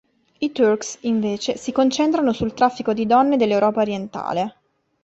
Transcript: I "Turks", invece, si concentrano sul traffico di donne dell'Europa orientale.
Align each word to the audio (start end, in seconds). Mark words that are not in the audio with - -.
I 0.39 0.51
"Turks", 0.51 0.97
invece, 1.01 1.57
si 1.57 1.71
concentrano 1.71 2.33
sul 2.33 2.55
traffico 2.55 2.91
di 2.91 3.05
donne 3.05 3.37
dell'Europa 3.37 3.81
orientale. 3.81 4.55